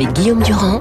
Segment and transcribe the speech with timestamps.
[0.00, 0.80] avec Guillaume Durand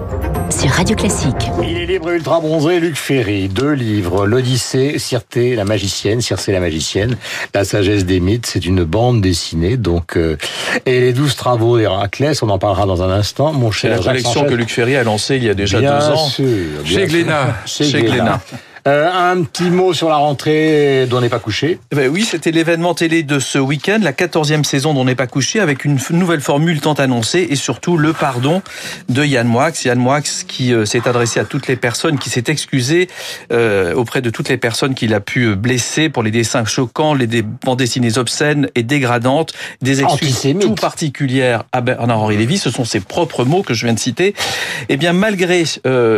[0.50, 1.52] sur Radio Classique.
[1.62, 3.50] Il est libre ultra bronzé, Luc Ferry.
[3.50, 7.18] Deux livres, l'Odyssée, Circé la magicienne, Circé la magicienne,
[7.54, 8.46] La sagesse des mythes.
[8.46, 10.38] C'est une bande dessinée, donc euh,
[10.86, 12.42] et les douze travaux d'Héraclès.
[12.44, 13.92] On en parlera dans un instant, mon cher.
[13.92, 16.26] C'est la collection que Luc Ferry a lancée il y a déjà bien deux ans
[16.26, 16.46] sûr,
[16.86, 17.08] bien chez.
[17.08, 17.56] Glénat.
[17.66, 18.40] Chez Chez Glénat.
[18.90, 21.80] Euh, un petit mot sur la rentrée dont n'est pas couché.
[21.92, 25.28] Eh ben oui, c'était l'événement télé de ce week-end, la 14e saison d'On n'est pas
[25.28, 28.64] couché, avec une nouvelle formule tant annoncée et surtout le pardon
[29.08, 29.70] de Yann Moix.
[29.86, 33.10] Yann Moix qui euh, s'est adressé à toutes les personnes, qui s'est excusé
[33.54, 37.44] euh, auprès de toutes les personnes qu'il a pu blesser pour les dessins choquants, les
[37.44, 42.58] bandes dessinées obscènes et dégradantes, des excuses tout particulières à Bernard-Henri Lévy.
[42.58, 44.34] Ce sont ses propres mots que je viens de citer.
[44.88, 45.64] Eh bien, malgré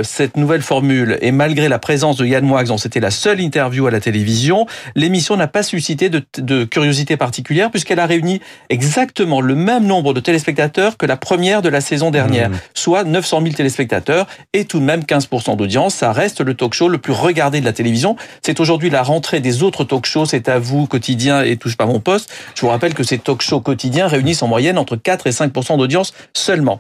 [0.03, 3.88] cette nouvelle formule et malgré la présence de Yann Moix, dont c'était la seule interview
[3.88, 4.65] à la télévision,
[4.95, 10.13] l'émission n'a pas suscité de, de curiosité particulière puisqu'elle a réuni exactement le même nombre
[10.13, 12.59] de téléspectateurs que la première de la saison dernière, Mmh.
[12.73, 15.95] soit 900 000 téléspectateurs et tout de même 15% d'audience.
[15.95, 18.15] Ça reste le talk show le plus regardé de la télévision.
[18.41, 21.85] C'est aujourd'hui la rentrée des autres talk shows, c'est à vous, quotidien et touche pas
[21.85, 22.31] mon poste.
[22.55, 25.77] Je vous rappelle que ces talk shows quotidiens réunissent en moyenne entre 4 et 5%
[25.77, 26.79] d'audience seulement.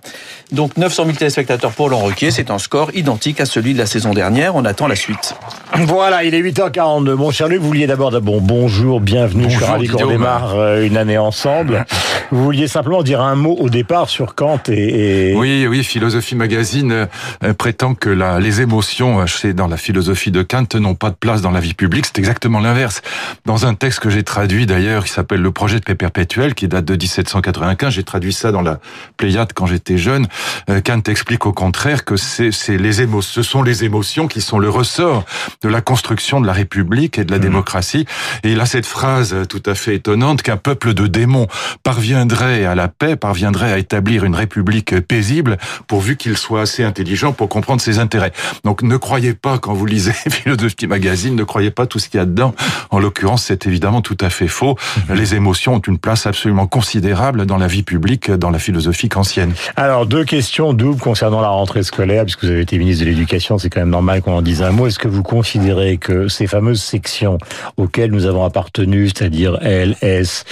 [0.51, 3.85] Donc 900 000 téléspectateurs pour Laurent Ruquier, c'est un score identique à celui de la
[3.85, 4.55] saison dernière.
[4.55, 5.35] On attend la suite.
[5.79, 7.13] Voilà, il est 8h42.
[7.13, 9.45] Mon cher Luc, vous vouliez d'abord bon bonjour, bienvenue.
[9.45, 11.85] je suis Bonjour, ravi qu'on démarre euh, une année ensemble.
[12.33, 16.35] Vous vouliez simplement dire un mot au départ sur Kant et, et- Oui, oui, Philosophie
[16.35, 17.07] Magazine
[17.43, 21.09] euh, prétend que la, les émotions, euh, c'est dans la philosophie de Kant, n'ont pas
[21.09, 22.05] de place dans la vie publique.
[22.05, 23.01] C'est exactement l'inverse.
[23.45, 26.69] Dans un texte que j'ai traduit d'ailleurs, qui s'appelle Le projet de paix perpétuelle, qui
[26.69, 28.79] date de 1795, j'ai traduit ça dans la
[29.17, 30.27] Pléiade quand j'étais jeune.
[30.69, 34.69] euh, Kant explique au contraire que c'est les ce sont les émotions qui sont le
[34.69, 35.25] ressort
[35.61, 38.05] de la construction de la République et de la démocratie.
[38.43, 41.47] Et il a cette phrase euh, tout à fait étonnante qu'un peuple de démons
[41.83, 47.33] parviendrait à la paix, parviendrait à établir une république paisible, pourvu qu'il soit assez intelligent
[47.33, 48.31] pour comprendre ses intérêts.
[48.63, 52.19] Donc ne croyez pas, quand vous lisez Philosophie Magazine, ne croyez pas tout ce qu'il
[52.19, 52.55] y a dedans.
[52.89, 54.77] En l'occurrence, c'est évidemment tout à fait faux.
[55.13, 59.53] Les émotions ont une place absolument considérable dans la vie publique, dans la philosophie kantienne.
[59.75, 63.57] Alors, deux questions doubles concernant la rentrée scolaire, puisque vous avez été ministre de l'Éducation,
[63.57, 64.87] c'est quand même normal qu'on en dise un mot.
[64.87, 67.37] Est-ce que vous considérez que ces fameuses sections
[67.75, 70.45] auxquelles nous avons appartenu, c'est-à-dire L, S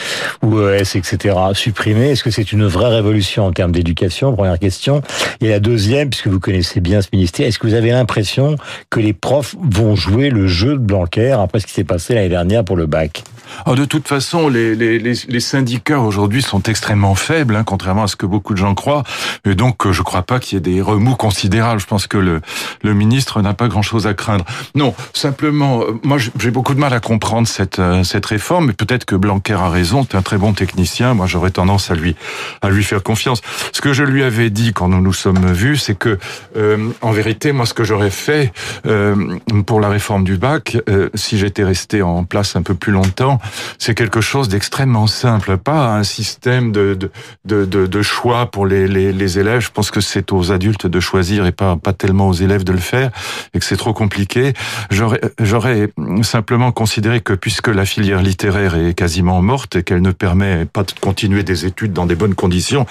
[0.44, 4.36] ou ES, etc., supprimées, est-ce que c'est une vraie révolution en termes d'éducation?
[4.36, 5.02] Première question.
[5.40, 8.58] Et la deuxième, puisque vous connaissez bien ce ministère, est-ce que vous avez l'impression
[8.90, 12.28] que les profs vont jouer le jeu de Blanquer après ce qui s'est passé l'année
[12.28, 13.24] dernière pour le bac?
[13.66, 18.26] Alors, de toute façon, les syndicats aujourd'hui sont extrêmement faibles, hein, contrairement à ce que
[18.26, 19.04] beaucoup de gens croient.
[19.46, 21.81] Et donc, euh, je ne crois pas qu'il y ait des remous considérables.
[21.81, 22.42] Je pense que le,
[22.84, 24.46] le ministre n'a pas grand-chose à craindre.
[24.76, 28.68] Non, simplement, euh, moi, j'ai beaucoup de mal à comprendre cette, euh, cette réforme.
[28.68, 30.06] Mais peut-être que Blanquer a raison.
[30.10, 31.14] C'est un très bon technicien.
[31.14, 32.16] Moi, j'aurais tendance à lui,
[32.62, 33.42] à lui faire confiance.
[33.72, 36.18] Ce que je lui avais dit quand nous nous sommes vus, c'est que,
[36.58, 38.52] euh, en vérité, moi, ce que j'aurais fait
[38.86, 42.92] euh, pour la réforme du bac, euh, si j'étais resté en place un peu plus
[42.92, 43.40] longtemps,
[43.78, 47.12] c'est quelque chose d'extrêmement simple, pas un système de, de,
[47.46, 49.62] de, de, de choix pour les, les, les élèves.
[49.62, 52.72] Je pense que c'est aux adultes de choisir et pas, pas tellement aux élèves de
[52.72, 53.12] le faire,
[53.54, 54.54] et que c'est trop compliqué.
[54.92, 55.90] J'aurais,
[56.22, 60.84] simplement considéré que puisque la filière littéraire est quasiment morte et qu'elle ne permet pas
[60.84, 62.86] de continuer des études dans des bonnes conditions,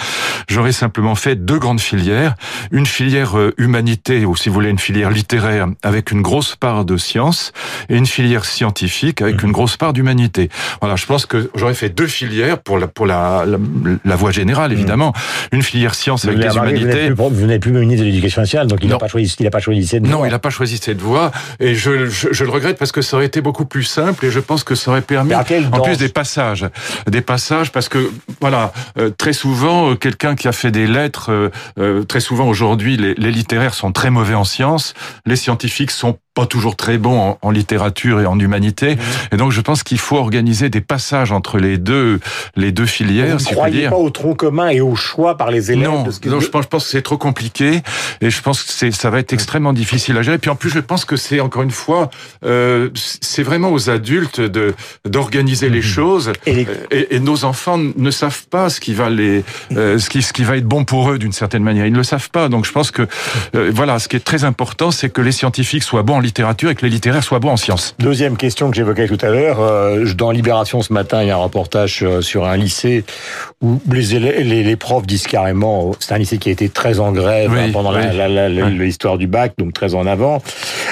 [0.48, 2.34] j'aurais simplement fait deux grandes filières.
[2.70, 6.84] Une filière euh, humanité, ou si vous voulez, une filière littéraire avec une grosse part
[6.84, 7.52] de science,
[7.88, 10.48] et une filière scientifique avec une grosse part d'humanité.
[10.80, 13.58] Voilà, je pense que j'aurais fait deux filières pour la, pour la, la,
[14.04, 15.12] la voie générale, évidemment.
[15.52, 17.46] Une filière science avec l'avez remarqué, vous humanités.
[17.46, 18.98] n'êtes plus, plus ministre de l'Éducation nationale, donc il n'a Non.
[18.98, 20.26] pas choisi, il n'a pas choisi cette Non, voie.
[20.28, 23.16] il n'a pas choisi cette voie et je, je, je le regrette parce que ça
[23.16, 26.08] aurait été beaucoup plus simple et je pense que ça aurait permis en plus des
[26.08, 26.66] passages,
[27.08, 31.30] des passages parce que voilà euh, très souvent euh, quelqu'un qui a fait des lettres,
[31.30, 34.94] euh, euh, très souvent aujourd'hui les, les littéraires sont très mauvais en sciences,
[35.26, 38.96] les scientifiques sont pas toujours très bons en, en littérature et en humanité
[39.32, 42.20] et donc je pense qu'il faut organiser des passages entre les deux
[42.56, 43.90] les deux Vous filières ne si je puis croyez dire.
[43.90, 46.48] pas au tronc commun et au choix par les élèves Non, de ce non, je
[46.48, 47.82] pense, je pense que c'est trop compliqué
[48.20, 50.38] et je pense que c'est, ça va être extrêmement difficile à gérer.
[50.38, 52.10] Puis en plus, je pense que c'est encore une fois,
[52.44, 54.74] euh, c'est vraiment aux adultes de
[55.04, 56.32] d'organiser les choses.
[56.46, 59.44] Et les- Et, et nos enfants ne savent pas ce qui va les,
[59.76, 61.86] euh, ce qui ce qui va être bon pour eux d'une certaine manière.
[61.86, 62.48] Ils ne le savent pas.
[62.48, 63.06] Donc je pense que
[63.54, 66.70] euh, voilà, ce qui est très important, c'est que les scientifiques soient bons en littérature
[66.70, 67.94] et que les littéraires soient bons en sciences.
[67.98, 71.34] Deuxième question que j'évoquais tout à l'heure, euh, dans Libération ce matin, il y a
[71.34, 73.04] un reportage sur, sur un lycée
[73.60, 77.00] où les, élèves, les, les profs disent carrément, c'est un lycée qui a été très
[77.00, 78.78] en grève Oui, hein, pendant oui.
[78.78, 80.42] l'histoire du bac, donc très en avant.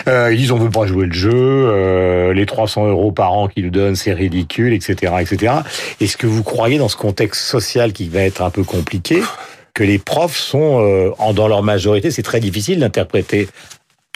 [0.08, 3.48] Euh, ils disent on veut pas jouer le jeu, euh, les 300 euros par an
[3.48, 5.54] qu'ils nous donnent, c'est ridicule, etc., etc.
[6.00, 9.22] Est-ce que vous croyez dans ce contexte social qui va être un peu compliqué
[9.76, 13.46] que les profs sont, euh, dans leur majorité, c'est très difficile d'interpréter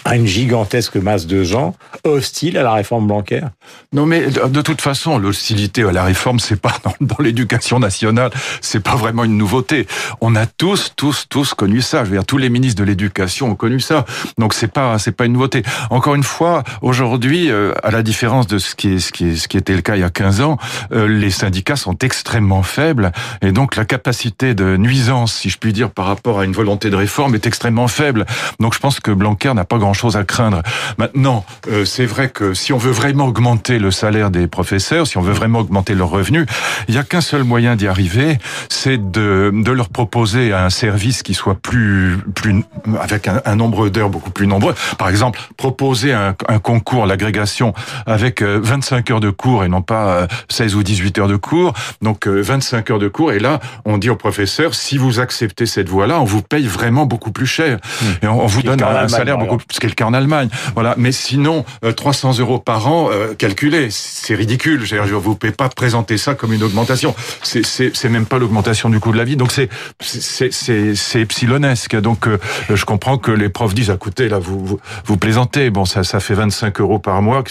[0.05, 1.75] à une gigantesque masse de gens
[2.05, 3.51] hostiles à la réforme bancaire
[3.93, 8.31] Non, mais de toute façon, l'hostilité à la réforme, c'est pas dans, l'éducation nationale,
[8.61, 9.87] c'est pas vraiment une nouveauté.
[10.21, 12.05] On a tous, tous, tous connu ça.
[12.05, 14.05] Je veux dire, tous les ministres de l'éducation ont connu ça.
[14.39, 15.63] Donc c'est pas, c'est pas une nouveauté.
[15.91, 19.57] Encore une fois, aujourd'hui, euh, à la différence de ce qui, ce, qui ce qui
[19.57, 20.57] était le cas il y a 15 ans,
[20.93, 23.13] euh, les syndicats sont extrêmement faibles
[23.43, 26.91] et donc la capacité de nuisance, si je puis dire, par rapport à une volonté
[26.91, 28.27] de réforme est extrêmement faible.
[28.59, 30.63] Donc je pense que Blanquer n'a pas grand chose à craindre.
[30.99, 35.19] Maintenant, euh, c'est vrai que si on veut vraiment augmenter le salaire des professeurs, si
[35.19, 36.47] on veut vraiment augmenter leurs revenus,
[36.89, 38.39] il n'y a qu'un seul moyen d'y arriver,
[38.69, 42.65] c'est de, de leur proposer un service qui soit plus, plus
[43.01, 44.75] avec un, un nombre d'heures beaucoup plus nombreux.
[44.99, 47.75] Par exemple, proposer un, un concours, l'agrégation,
[48.07, 51.37] avec 25 euh, heures de cours et non pas 16 euh, ou 18 heures de
[51.37, 51.73] cours.
[52.03, 53.33] Donc 25 heures de cours.
[53.33, 57.07] Et là, on dit aux professeurs, si vous acceptez cette voie-là, on vous paye vraiment
[57.07, 57.79] beaucoup plus cher.
[57.79, 58.07] Mmh.
[58.23, 59.67] Et on, on vous donne un, salaire beaucoup plus...
[59.89, 60.49] Cas en Allemagne.
[60.75, 60.95] Voilà.
[60.99, 61.65] Mais sinon,
[61.97, 64.85] 300 euros par an, euh, calculé, c'est ridicule.
[64.85, 67.15] Je vous pouvez pas présenter ça comme une augmentation.
[67.43, 69.37] C'est même pas l'augmentation du coût de la vie.
[69.37, 69.69] Donc c'est
[70.01, 71.97] c'est epsilonesque.
[71.97, 72.39] Donc euh,
[72.73, 75.71] je comprends que les profs disent, écoutez, là vous, vous, plaisantez.
[75.71, 77.43] Bon, ça ça fait 25 euros par mois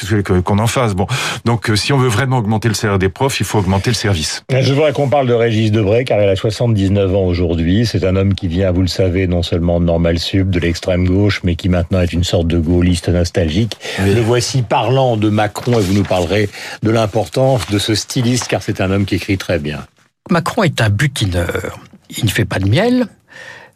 [0.43, 0.95] qu'on en fasse?
[0.95, 1.07] Bon,
[1.45, 3.95] donc euh, si on veut vraiment augmenter le salaire des profs, il faut augmenter le
[3.95, 4.43] service.
[4.49, 7.85] Je voudrais qu'on parle de Régis Debray, car il a 79 ans aujourd'hui.
[7.85, 11.07] C'est un homme qui vient, vous le savez, non seulement de Normal Sub, de l'extrême
[11.07, 13.77] gauche, mais qui maintenant est une sorte de gaulliste nostalgique.
[13.99, 14.13] Oui.
[14.13, 16.49] Le voici parlant de Macron et vous nous parlerez
[16.83, 19.85] de l'importance de ce styliste car c'est un homme qui écrit très bien.
[20.29, 21.79] Macron est un butineur.
[22.17, 23.07] Il ne fait pas de miel,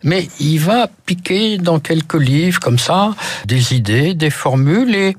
[0.04, 5.16] mais il va piquer dans quelques livres comme ça des idées, des formules et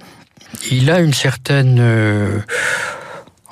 [0.71, 2.41] il a une certaine euh,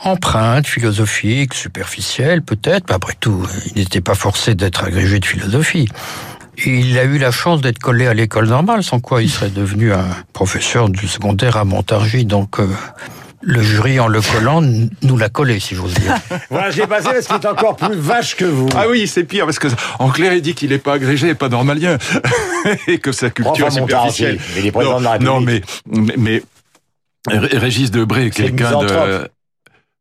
[0.02, 5.88] empreinte philosophique, superficielle peut-être, mais après tout, il n'était pas forcé d'être agrégé de philosophie.
[6.64, 9.93] Il a eu la chance d'être collé à l'école normale, sans quoi il serait devenu
[9.93, 12.25] un professeur du secondaire à Montargis.
[12.25, 12.67] Donc, euh,
[13.41, 16.14] le jury, en le collant, nous l'a collé, si j'ose dire.
[16.50, 18.69] voilà, j'ai passé parce qu'il est encore plus vache que vous.
[18.76, 19.69] Ah oui, c'est pire, parce que
[19.99, 21.99] en clair, il dit qu'il n'est pas agrégé et pas normalien.
[22.87, 24.38] et que sa culture est superficielle.
[24.55, 25.35] Mais il est président non, de la République.
[25.35, 25.62] non, mais,
[26.17, 26.43] mais,
[27.29, 29.29] mais Régis Debré, quelqu'un de...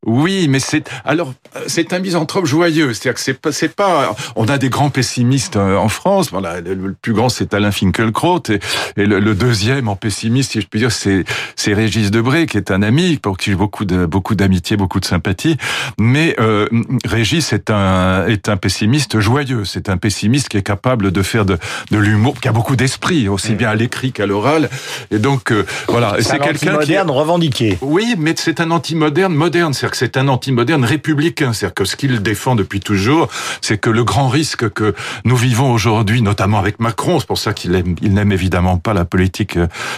[0.05, 1.33] Oui, mais c'est alors
[1.67, 5.57] c'est un misanthrope joyeux, c'est-à-dire que c'est pas c'est pas on a des grands pessimistes
[5.57, 8.59] en France, voilà, le, plus grand c'est Alain Finkielkraut et,
[8.97, 11.23] et le, le, deuxième en pessimiste, si je puis dire, c'est
[11.55, 14.99] c'est Régis Debré qui est un ami pour qui j'ai beaucoup de beaucoup d'amitié, beaucoup
[14.99, 15.57] de sympathie,
[15.99, 16.67] mais euh,
[17.05, 21.45] Régis est un est un pessimiste joyeux, c'est un pessimiste qui est capable de faire
[21.45, 21.59] de
[21.91, 24.67] de l'humour, qui a beaucoup d'esprit aussi bien à l'écrit qu'à l'oral.
[25.11, 27.77] Et donc euh, voilà, c'est quelqu'un qui moderne revendiqué.
[27.81, 31.53] Oui, mais c'est un anti-moderne moderne, c'est que c'est un anti-moderne républicain.
[31.53, 33.27] C'est-à-dire que ce qu'il défend depuis toujours,
[33.61, 34.93] c'est que le grand risque que
[35.25, 38.93] nous vivons aujourd'hui, notamment avec Macron, c'est pour ça qu'il aime, il n'aime évidemment pas
[38.93, 39.57] la politique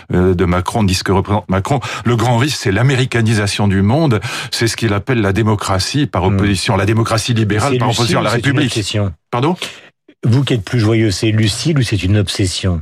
[0.10, 1.80] de Macron, ni ce que représente Macron.
[2.06, 4.20] Le grand risque, c'est l'américanisation du monde.
[4.52, 6.80] C'est ce qu'il appelle la démocratie par opposition, mmh.
[6.80, 8.98] la démocratie libérale par opposition à la République.
[9.32, 9.56] Pardon?
[10.26, 12.82] Vous qui êtes plus joyeux, c'est lucide ou c'est une obsession?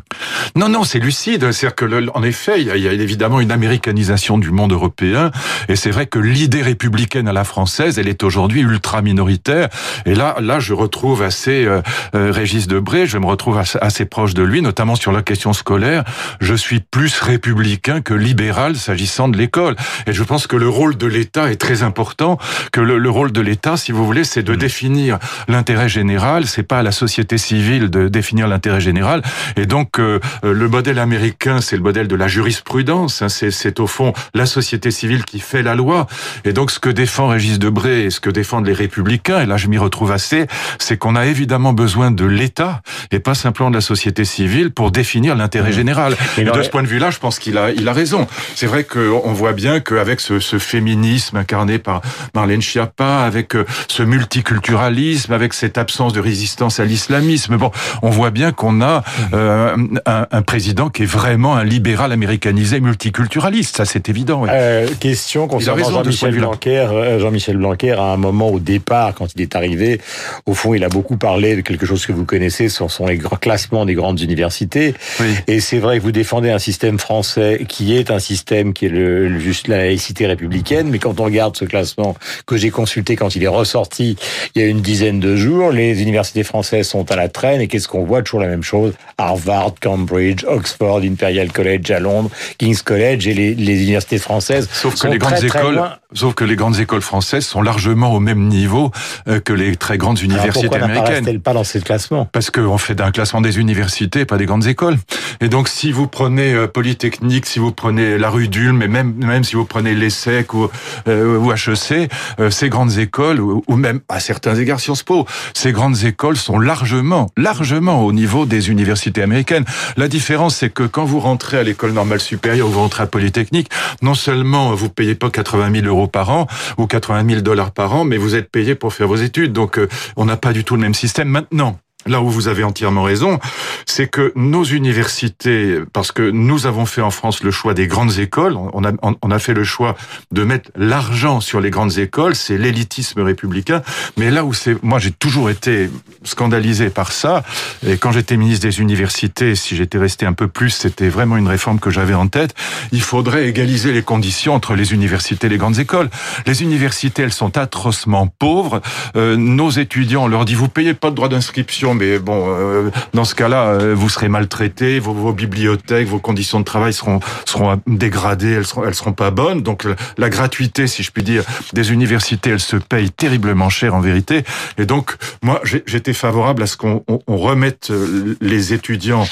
[0.55, 1.51] Non, non, c'est lucide.
[1.51, 4.51] C'est-à-dire que, le, en effet, il y, a, il y, a, évidemment une américanisation du
[4.51, 5.31] monde européen,
[5.67, 9.69] et c'est vrai que l'idée républicaine à la française, elle est aujourd'hui ultra minoritaire.
[10.05, 11.81] Et là, là, je retrouve assez euh,
[12.15, 15.53] euh, Régis Debré, je me retrouve assez, assez, proche de lui, notamment sur la question
[15.53, 16.03] scolaire.
[16.41, 19.75] Je suis plus républicain que libéral s'agissant de l'école,
[20.05, 22.37] et je pense que le rôle de l'État est très important.
[22.71, 24.57] Que le, le rôle de l'État, si vous voulez, c'est de mmh.
[24.57, 26.45] définir l'intérêt général.
[26.45, 29.21] C'est pas à la société civile de définir l'intérêt général.
[29.55, 33.21] Et donc, euh, le modèle américain, c'est le modèle de la jurisprudence.
[33.21, 36.07] Hein, c'est au fond la société civile qui fait la loi.
[36.45, 39.57] Et donc, ce que défend Régis Debré et ce que défendent les républicains, et là
[39.57, 40.47] je m'y retrouve assez,
[40.79, 44.91] c'est qu'on a évidemment besoin de l'État et pas simplement de la société civile pour
[44.91, 46.15] définir l'intérêt général.
[46.37, 48.27] Et, et de ce point de vue-là, je pense qu'il a, il a raison.
[48.55, 52.01] C'est vrai qu'on voit bien qu'avec ce, ce féminisme incarné par
[52.33, 58.09] Marlène Schiappa, avec euh, ce multiculturalisme, avec cette absence de résistance à l'islam, Bon, on
[58.09, 63.77] voit bien qu'on a euh, un, un, président qui est vraiment un libéral américanisé multiculturaliste.
[63.77, 64.43] Ça, c'est évident.
[64.43, 64.49] Oui.
[64.51, 66.77] Euh, question concernant Jean-Michel Blanquer.
[66.79, 70.01] Euh, Jean-Michel Blanquer, à un moment au départ, quand il est arrivé,
[70.45, 73.19] au fond, il a beaucoup parlé de quelque chose que vous connaissez, ce sont les
[73.39, 74.93] classements des grandes universités.
[75.19, 75.27] Oui.
[75.47, 78.89] Et c'est vrai que vous défendez un système français qui est un système qui est
[78.89, 80.89] le, juste la laïcité républicaine.
[80.89, 84.17] Mais quand on regarde ce classement que j'ai consulté quand il est ressorti
[84.55, 87.67] il y a une dizaine de jours, les universités françaises sont à la traîne et
[87.67, 88.21] qu'est-ce qu'on voit?
[88.21, 88.93] Toujours la même chose.
[89.17, 94.95] Harvard, Cambridge, Oxford, Imperial College à Londres, King's College et les, les universités françaises Sauf
[94.95, 95.95] sont que les grandes très écoles, loin.
[96.13, 98.91] Sauf que les grandes écoles françaises sont largement au même niveau
[99.27, 101.39] euh, que les très grandes universités Alors pourquoi américaines.
[101.39, 102.27] pas dans ces classements?
[102.31, 104.97] Parce qu'on fait d'un classement des universités, pas des grandes écoles.
[105.39, 109.13] Et donc, si vous prenez euh, Polytechnique, si vous prenez la rue d'Ulm, et même
[109.15, 110.69] même si vous prenez l'ESSEC ou,
[111.07, 115.25] euh, ou HEC, euh, ces grandes écoles, ou, ou, même à certains égards Sciences Po,
[115.53, 119.65] ces grandes écoles sont largement, largement au niveau des universités américaines.
[119.97, 123.07] La différence, c'est que quand vous rentrez à l'école normale supérieure ou vous rentrez à
[123.07, 123.69] Polytechnique,
[124.01, 127.93] non seulement vous payez pas 80 000 euros par an ou 80 000 dollars par
[127.93, 129.53] an, mais vous êtes payé pour faire vos études.
[129.53, 131.79] Donc, euh, on n'a pas du tout le même système maintenant.
[132.07, 133.39] Là où vous avez entièrement raison,
[133.85, 138.17] c'est que nos universités, parce que nous avons fait en France le choix des grandes
[138.17, 139.95] écoles, on a, on a fait le choix
[140.31, 143.83] de mettre l'argent sur les grandes écoles, c'est l'élitisme républicain,
[144.17, 145.89] mais là où c'est, moi j'ai toujours été
[146.23, 147.43] scandalisé par ça,
[147.85, 151.47] et quand j'étais ministre des universités, si j'étais resté un peu plus, c'était vraiment une
[151.47, 152.55] réforme que j'avais en tête,
[152.91, 156.09] il faudrait égaliser les conditions entre les universités et les grandes écoles.
[156.45, 158.81] Les universités, elles sont atrocement pauvres,
[159.15, 162.89] euh, nos étudiants, on leur dit, vous payez pas de droit d'inscription, mais bon, euh,
[163.13, 167.19] dans ce cas-là, euh, vous serez maltraité, vos, vos, bibliothèques, vos conditions de travail seront
[167.45, 169.61] seront dégradées, elles seront elles seront pas bonnes.
[169.61, 169.85] Donc
[170.17, 171.43] la gratuité, si je puis dire,
[171.73, 174.43] des universités, elle se paye terriblement cher en vérité.
[174.77, 179.25] Et donc moi, j'étais favorable à ce qu'on on, on remette euh, les étudiants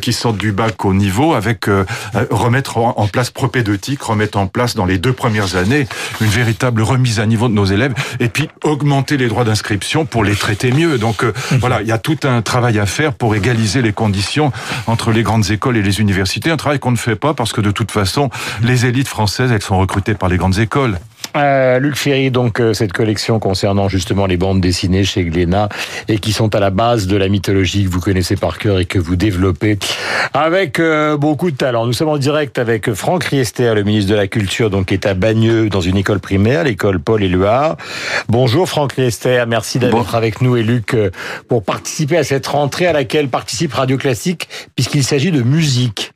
[0.00, 1.84] qui sortent du bac au niveau, avec euh,
[2.30, 5.86] remettre en place propédeutique, remettre en place dans les deux premières années
[6.20, 10.24] une véritable remise à niveau de nos élèves, et puis augmenter les droits d'inscription pour
[10.24, 10.98] les traiter mieux.
[10.98, 11.24] Donc
[11.60, 14.52] voilà, il y a tout un travail à faire pour égaliser les conditions
[14.86, 16.52] entre les grandes écoles et les universités.
[16.52, 18.30] Un travail qu'on ne fait pas parce que de toute façon,
[18.62, 21.00] les élites françaises, elles sont recrutées par les grandes écoles.
[21.36, 25.68] Euh, Luc Ferry, donc euh, cette collection concernant justement les bandes dessinées chez Glénat
[26.08, 28.86] et qui sont à la base de la mythologie que vous connaissez par cœur et
[28.86, 29.78] que vous développez
[30.32, 31.86] avec euh, beaucoup de talent.
[31.86, 35.06] Nous sommes en direct avec Franck Riester, le ministre de la Culture, donc qui est
[35.06, 37.76] à Bagneux dans une école primaire, l'école Paul Éluard.
[38.28, 40.04] Bonjour Franck Riester, merci d'être bon.
[40.12, 41.10] avec nous et Luc euh,
[41.48, 46.12] pour participer à cette rentrée à laquelle participe Radio Classique puisqu'il s'agit de musique.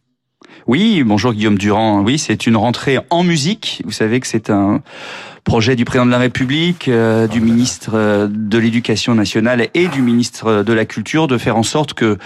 [0.71, 2.01] Oui, bonjour Guillaume Durand.
[2.01, 3.83] Oui, c'est une rentrée en musique.
[3.85, 4.83] Vous savez que c'est un
[5.45, 10.03] projet du président de la République, euh, du ministre euh, de l'Éducation nationale et du
[10.03, 12.19] ministre de la Culture de faire en sorte que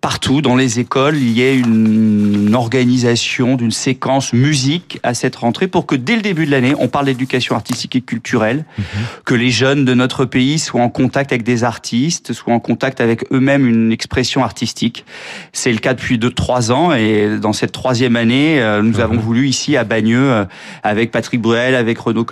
[0.00, 5.68] partout dans les écoles, il y ait une organisation d'une séquence musique à cette rentrée
[5.68, 8.82] pour que dès le début de l'année, on parle d'éducation artistique et culturelle, mmh.
[9.24, 13.00] que les jeunes de notre pays soient en contact avec des artistes, soient en contact
[13.00, 15.04] avec eux-mêmes une expression artistique.
[15.52, 19.00] C'est le cas depuis deux, trois ans et dans cette troisième année, euh, nous mmh.
[19.00, 20.46] avons voulu ici à Bagneux,
[20.82, 22.24] avec Patrick Bruel, avec Renaud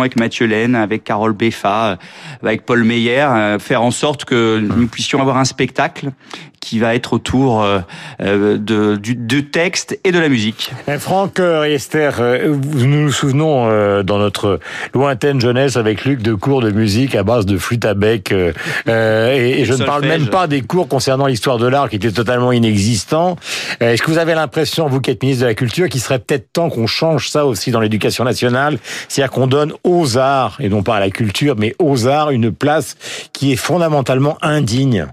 [0.00, 1.98] Avec Mathieu Laine, avec Carole Beffa,
[2.42, 6.10] avec Paul Meyer, faire en sorte que nous puissions avoir un spectacle
[6.60, 10.70] qui va être autour euh, de, du, du texte et de la musique.
[10.86, 12.10] Et Franck Riester,
[12.46, 14.60] nous nous souvenons euh, dans notre
[14.92, 18.32] lointaine jeunesse avec Luc de cours de musique à base de flûte à bec.
[18.32, 18.52] Euh,
[18.86, 22.12] et, et je ne parle même pas des cours concernant l'histoire de l'art qui étaient
[22.12, 23.36] totalement inexistants.
[23.80, 26.52] Est-ce que vous avez l'impression, vous qui êtes ministre de la Culture, qu'il serait peut-être
[26.52, 30.82] temps qu'on change ça aussi dans l'éducation nationale C'est-à-dire qu'on donne aux arts, et non
[30.82, 32.96] pas à la culture, mais aux arts, une place
[33.32, 35.06] qui est fondamentalement indigne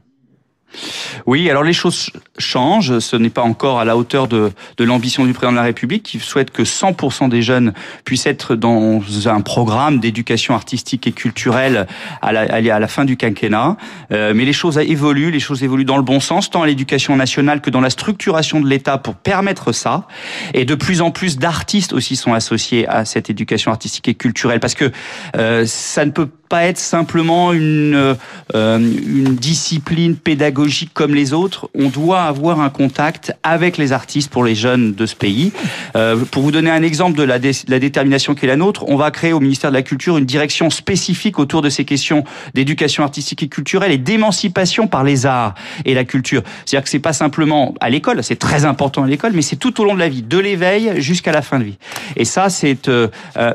[1.25, 2.99] oui, alors les choses changent.
[2.99, 6.03] Ce n'est pas encore à la hauteur de, de l'ambition du président de la République
[6.03, 11.87] qui souhaite que 100% des jeunes puissent être dans un programme d'éducation artistique et culturelle
[12.21, 13.77] à la, à la fin du quinquennat.
[14.11, 17.15] Euh, mais les choses évoluent, les choses évoluent dans le bon sens, tant à l'éducation
[17.15, 20.07] nationale que dans la structuration de l'État pour permettre ça.
[20.53, 24.59] Et de plus en plus d'artistes aussi sont associés à cette éducation artistique et culturelle
[24.59, 24.91] parce que
[25.35, 28.15] euh, ça ne peut être simplement une,
[28.55, 31.69] euh, une discipline pédagogique comme les autres.
[31.75, 35.51] On doit avoir un contact avec les artistes pour les jeunes de ce pays.
[35.95, 38.85] Euh, pour vous donner un exemple de la, dé la détermination qui est la nôtre,
[38.87, 42.23] on va créer au ministère de la Culture une direction spécifique autour de ces questions
[42.53, 46.43] d'éducation artistique et culturelle et d'émancipation par les arts et la culture.
[46.65, 49.81] C'est-à-dire que c'est pas simplement à l'école, c'est très important à l'école, mais c'est tout
[49.81, 51.77] au long de la vie, de l'éveil jusqu'à la fin de vie.
[52.15, 53.07] Et ça, c'est euh,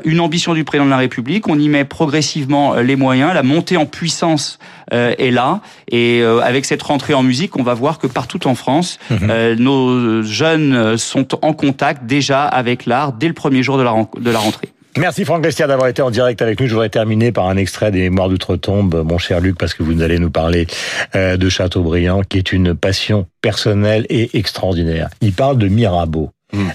[0.03, 1.47] une ambition du président de la République.
[1.47, 4.59] On y met progressivement les moyens, la montée en puissance
[4.93, 5.61] euh, est là.
[5.89, 9.15] Et euh, avec cette rentrée en musique, on va voir que partout en France, mmh.
[9.29, 13.93] euh, nos jeunes sont en contact déjà avec l'art dès le premier jour de la,
[14.19, 14.69] de la rentrée.
[14.97, 16.67] Merci Franck Bestia d'avoir été en direct avec nous.
[16.67, 20.01] Je voudrais terminer par un extrait des Mémoires d'Outre-Tombe, mon cher Luc, parce que vous
[20.01, 20.67] allez nous parler
[21.13, 25.09] de Chateaubriand, qui est une passion personnelle et extraordinaire.
[25.21, 26.31] Il parle de Mirabeau.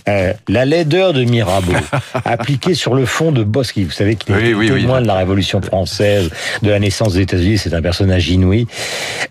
[0.09, 1.73] Euh, la laideur de Mirabeau,
[2.25, 5.61] appliquée sur le fond de Bosque, vous savez qu'il est oui, témoin de la Révolution
[5.61, 6.30] française,
[6.62, 8.66] de la naissance des États-Unis, c'est un personnage inouï,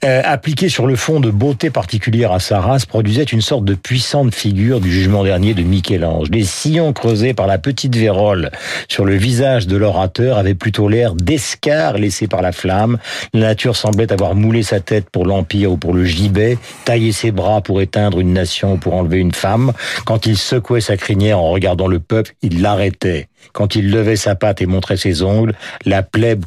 [0.04, 3.74] euh, appliquée sur le fond de beauté particulière à sa race, produisait une sorte de
[3.74, 6.30] puissante figure du jugement dernier de Michel-Ange.
[6.30, 8.52] Les sillons creusés par la petite vérole
[8.88, 12.98] sur le visage de l'orateur avaient plutôt l'air d'escar laissés par la flamme.
[13.34, 17.32] La nature semblait avoir moulé sa tête pour l'Empire ou pour le gibet, taillé ses
[17.32, 19.74] bras pour éteindre une nation ou pour enlever une femme.
[20.06, 23.30] Quand il il secouait sa crinière en regardant le peuple, il l'arrêtait.
[23.54, 26.44] Quand il levait sa patte et montrait ses ongles, la plèbe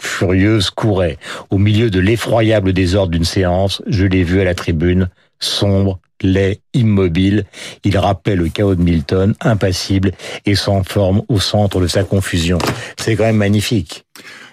[0.00, 1.18] furieuse courait.
[1.50, 6.58] Au milieu de l'effroyable désordre d'une séance, je l'ai vu à la tribune, sombre, laid,
[6.74, 7.44] immobile.
[7.84, 10.10] Il rappelait le chaos de Milton, impassible
[10.44, 12.58] et sans forme au centre de sa confusion.
[12.96, 14.04] C'est quand même magnifique.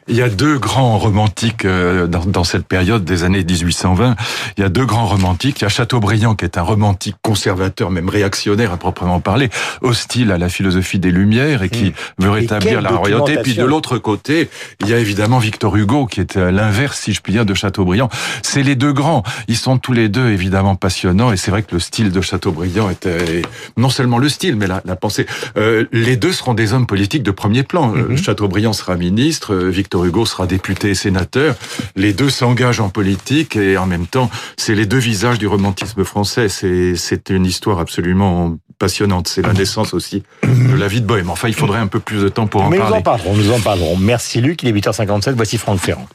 [0.08, 4.16] Il y a deux grands romantiques euh, dans, dans, cette période des années 1820.
[4.56, 5.62] Il y a deux grands romantiques.
[5.62, 9.50] Il y a Chateaubriand qui est un romantique conservateur, même réactionnaire à proprement parler,
[9.82, 11.94] hostile à la philosophie des Lumières et qui mmh.
[12.20, 13.38] veut rétablir la royauté.
[13.42, 14.48] Puis de l'autre côté,
[14.82, 18.10] il y a évidemment Victor Hugo qui est l'inverse, si je puis dire, de Chateaubriand.
[18.44, 19.24] C'est les deux grands.
[19.48, 22.92] Ils sont tous les deux évidemment passionnants et c'est vrai que le style de Chateaubriand
[22.92, 23.42] était
[23.76, 25.26] non seulement le style, mais la, la pensée.
[25.58, 27.88] Euh, les deux seront des hommes politiques de premier plan.
[27.88, 28.18] Mmh.
[28.18, 31.56] Chateaubriand sera ministre, Victor Hugo sera député et sénateur.
[31.96, 36.04] Les deux s'engagent en politique et en même temps, c'est les deux visages du romantisme
[36.04, 36.50] français.
[36.50, 39.28] C'est une histoire absolument passionnante.
[39.28, 41.30] C'est la naissance aussi de la vie de Bohème.
[41.30, 42.96] Enfin, il faudrait un peu plus de temps pour en Mais parler.
[42.96, 43.98] Nous en parlerons, nous en parlerons.
[43.98, 46.08] Merci Luc, il est 8h57, voici Franck Ferrand.